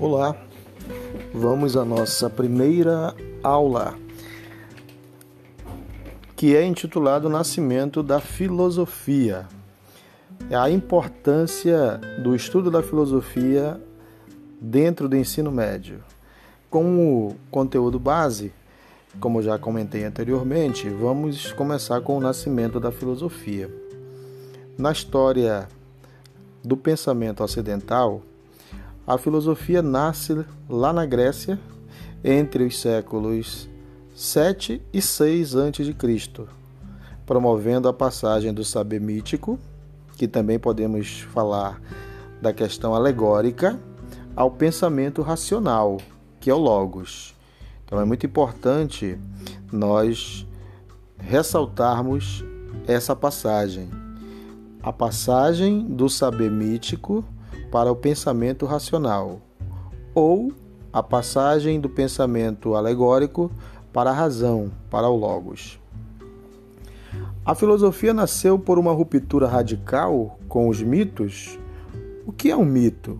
[0.00, 0.34] Olá,
[1.30, 3.98] vamos à nossa primeira aula,
[6.34, 9.46] que é intitulado Nascimento da Filosofia.
[10.50, 13.78] A importância do estudo da filosofia
[14.58, 16.02] dentro do ensino médio.
[16.70, 18.54] Como conteúdo base,
[19.20, 23.70] como já comentei anteriormente, vamos começar com o nascimento da filosofia.
[24.78, 25.68] Na história
[26.64, 28.22] do pensamento ocidental,
[29.10, 31.58] a filosofia nasce lá na Grécia
[32.22, 33.68] entre os séculos
[34.14, 36.46] 7 e 6 a.C.,
[37.26, 39.58] promovendo a passagem do saber mítico,
[40.16, 41.82] que também podemos falar
[42.40, 43.80] da questão alegórica,
[44.36, 45.98] ao pensamento racional,
[46.38, 47.34] que é o logos.
[47.84, 49.18] Então é muito importante
[49.72, 50.46] nós
[51.18, 52.44] ressaltarmos
[52.86, 53.90] essa passagem.
[54.80, 57.24] A passagem do saber mítico
[57.70, 59.40] para o pensamento racional,
[60.14, 60.52] ou
[60.92, 63.50] a passagem do pensamento alegórico
[63.92, 65.78] para a razão, para o logos.
[67.44, 71.58] A filosofia nasceu por uma ruptura radical com os mitos.
[72.26, 73.18] O que é um mito?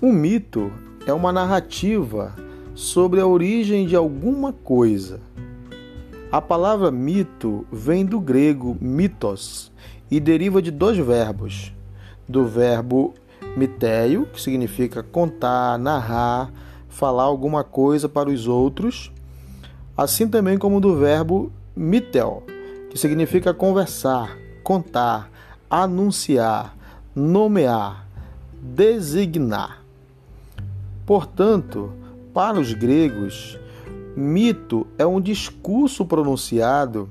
[0.00, 0.70] Um mito
[1.06, 2.34] é uma narrativa
[2.74, 5.20] sobre a origem de alguma coisa.
[6.30, 9.72] A palavra mito vem do grego mitos
[10.10, 11.74] e deriva de dois verbos,
[12.28, 13.14] do verbo
[13.56, 16.50] mitéio, que significa contar, narrar,
[16.88, 19.10] falar alguma coisa para os outros,
[19.96, 22.42] assim também como do verbo mitel,
[22.90, 25.30] que significa conversar, contar,
[25.70, 26.76] anunciar,
[27.14, 28.06] nomear,
[28.60, 29.82] designar.
[31.04, 31.92] Portanto,
[32.34, 33.58] para os gregos,
[34.16, 37.08] mito é um discurso pronunciado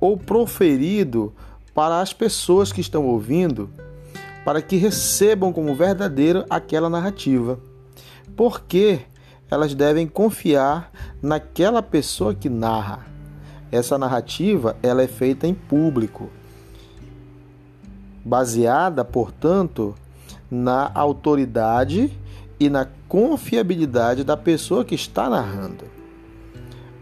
[0.00, 1.32] ou proferido
[1.74, 3.70] para as pessoas que estão ouvindo
[4.46, 7.58] para que recebam como verdadeira aquela narrativa.
[8.36, 9.00] Porque
[9.50, 13.04] elas devem confiar naquela pessoa que narra.
[13.72, 16.30] Essa narrativa ela é feita em público,
[18.24, 19.96] baseada, portanto,
[20.48, 22.16] na autoridade
[22.60, 25.86] e na confiabilidade da pessoa que está narrando.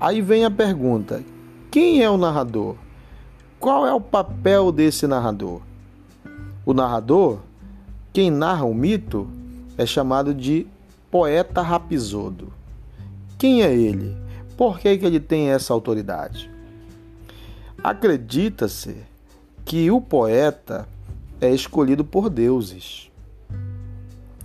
[0.00, 1.22] Aí vem a pergunta:
[1.70, 2.74] quem é o narrador?
[3.60, 5.67] Qual é o papel desse narrador?
[6.68, 7.38] O narrador,
[8.12, 9.26] quem narra o mito,
[9.78, 10.66] é chamado de
[11.10, 12.52] poeta rapisodo.
[13.38, 14.14] Quem é ele?
[14.54, 16.50] Por que, que ele tem essa autoridade?
[17.82, 18.96] Acredita-se
[19.64, 20.86] que o poeta
[21.40, 23.10] é escolhido por deuses.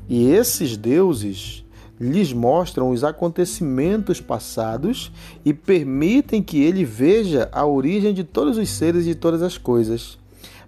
[0.07, 1.65] E esses deuses
[1.99, 5.11] lhes mostram os acontecimentos passados
[5.43, 9.57] e permitem que ele veja a origem de todos os seres e de todas as
[9.57, 10.22] coisas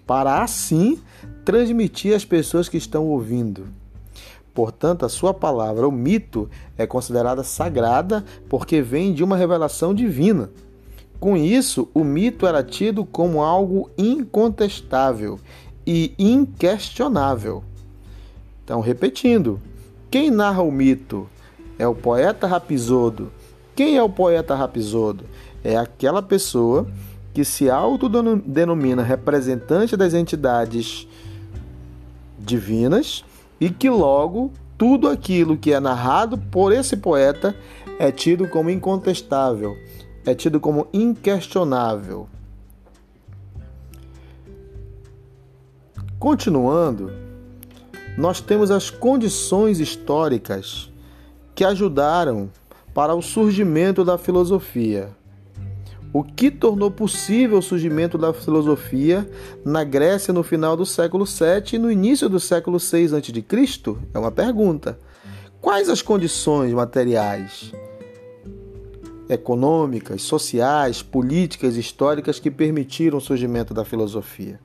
[0.05, 0.99] para assim
[1.43, 3.67] transmitir às pessoas que estão ouvindo.
[4.53, 10.49] Portanto, a sua palavra, o mito, é considerada sagrada porque vem de uma revelação divina.
[11.19, 15.39] Com isso, o mito era tido como algo incontestável
[15.85, 17.63] e inquestionável.
[18.63, 19.59] Então, repetindo,
[20.09, 21.27] quem narra o mito
[21.77, 23.31] é o poeta Rapisodo.
[23.75, 25.25] Quem é o poeta Rapisodo?
[25.63, 26.87] É aquela pessoa
[27.35, 31.05] que se autodenomina representante das entidades
[32.39, 33.25] divinas
[33.59, 37.53] e que logo tudo aquilo que é narrado por esse poeta
[37.99, 39.75] é tido como incontestável,
[40.25, 42.29] é tido como inquestionável.
[46.17, 47.11] Continuando,
[48.17, 50.89] nós temos as condições históricas
[51.53, 52.49] que ajudaram
[52.93, 55.09] para o surgimento da filosofia
[56.17, 59.29] o que tornou possível o surgimento da filosofia
[59.65, 63.97] na Grécia no final do século VII e no início do século VI a.C.?
[64.13, 64.97] É uma pergunta.
[65.59, 67.73] Quais as condições materiais,
[69.27, 74.57] econômicas, sociais, políticas, históricas que permitiram o surgimento da filosofia?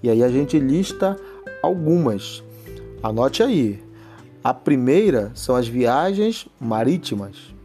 [0.00, 1.16] E aí a gente lista
[1.60, 2.40] algumas.
[3.02, 3.82] Anote aí.
[4.44, 7.57] A primeira são as viagens marítimas.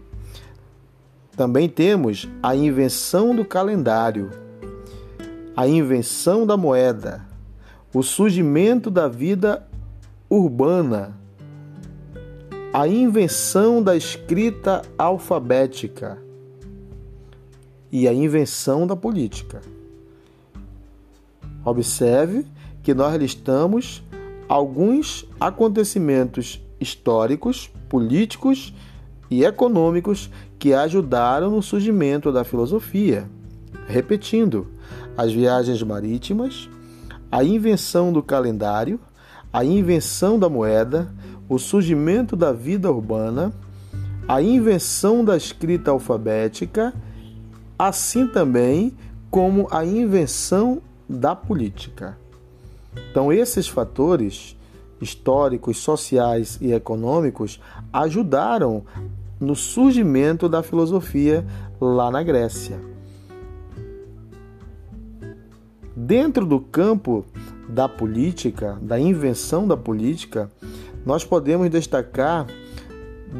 [1.36, 4.30] Também temos a invenção do calendário,
[5.56, 7.26] a invenção da moeda,
[7.92, 9.68] o surgimento da vida
[10.30, 11.18] urbana,
[12.72, 16.22] a invenção da escrita alfabética
[17.92, 19.62] e a invenção da política.
[21.66, 22.46] Observe
[22.84, 24.04] que nós listamos
[24.48, 28.74] alguns acontecimentos históricos, políticos
[29.34, 33.28] e econômicos que ajudaram no surgimento da filosofia.
[33.88, 34.68] Repetindo,
[35.18, 36.70] as viagens marítimas,
[37.32, 39.00] a invenção do calendário,
[39.52, 41.12] a invenção da moeda,
[41.50, 43.52] o surgimento da vida urbana,
[44.28, 46.94] a invenção da escrita alfabética,
[47.78, 48.94] assim também
[49.32, 50.80] como a invenção
[51.10, 52.16] da política.
[53.10, 54.56] Então, esses fatores
[55.02, 57.60] históricos, sociais e econômicos
[57.92, 58.84] ajudaram
[59.44, 61.46] no surgimento da filosofia
[61.80, 62.80] lá na Grécia.
[65.96, 67.26] Dentro do campo
[67.70, 70.50] da política, da invenção da política,
[71.06, 72.48] nós podemos destacar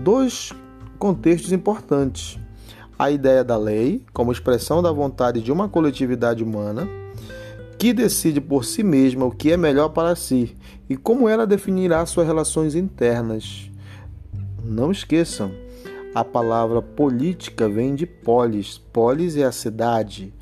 [0.04, 0.52] dois
[1.00, 2.40] contextos importantes.
[2.98, 6.88] A ideia da lei, como expressão da vontade de uma coletividade humana,
[7.78, 10.56] que decide por si mesma o que é melhor para si
[10.90, 13.70] e como ela definirá suas relações internas.
[14.64, 15.52] Não esqueçam,
[16.14, 18.78] a palavra política vem de polis.
[18.78, 20.34] Polis é a cidade.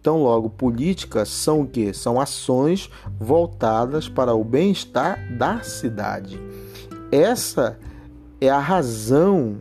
[0.00, 1.94] Então, logo, políticas são o que?
[1.94, 6.38] São ações voltadas para o bem-estar da cidade.
[7.10, 7.78] Essa
[8.38, 9.60] é a razão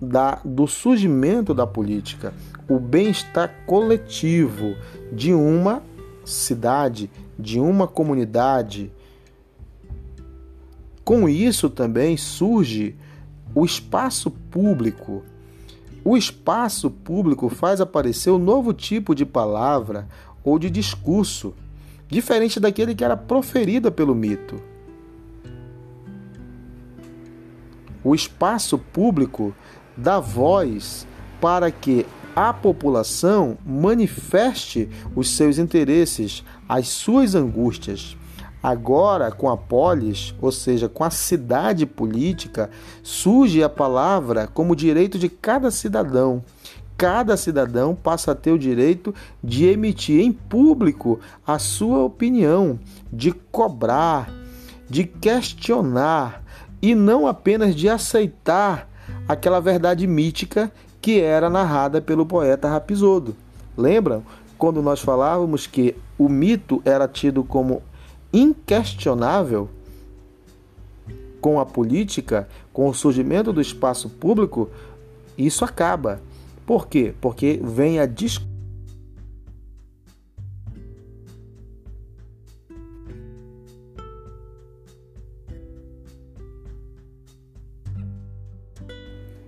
[0.00, 2.32] da, do surgimento da política,
[2.68, 4.76] o bem-estar coletivo
[5.12, 5.82] de uma
[6.24, 8.92] cidade, de uma comunidade.
[11.04, 12.96] Com isso também surge
[13.56, 15.24] o espaço público
[16.08, 20.06] o espaço público faz aparecer um novo tipo de palavra
[20.44, 21.52] ou de discurso,
[22.06, 24.62] diferente daquele que era proferida pelo mito.
[28.04, 29.52] O espaço público
[29.96, 31.04] dá voz
[31.40, 32.06] para que
[32.36, 38.16] a população manifeste os seus interesses, as suas angústias.
[38.66, 42.68] Agora, com a polis, ou seja, com a cidade política,
[43.00, 46.42] surge a palavra como direito de cada cidadão.
[46.98, 52.76] Cada cidadão passa a ter o direito de emitir em público a sua opinião,
[53.12, 54.28] de cobrar,
[54.90, 56.42] de questionar
[56.82, 58.90] e não apenas de aceitar
[59.28, 63.36] aquela verdade mítica que era narrada pelo poeta Rapisodo.
[63.76, 64.24] Lembram
[64.58, 67.80] quando nós falávamos que o mito era tido como
[68.32, 69.68] inquestionável
[71.40, 74.68] com a política, com o surgimento do espaço público,
[75.38, 76.20] isso acaba.
[76.66, 77.14] Por quê?
[77.20, 78.56] Porque vem a discussão.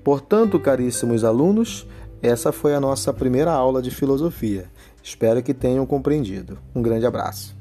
[0.05, 1.87] Portanto, caríssimos alunos,
[2.23, 4.71] essa foi a nossa primeira aula de filosofia.
[5.03, 6.57] Espero que tenham compreendido.
[6.75, 7.58] Um grande abraço.